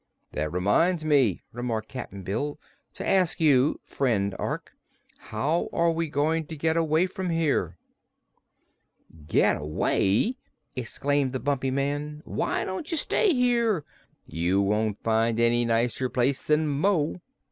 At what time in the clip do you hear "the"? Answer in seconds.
11.33-11.39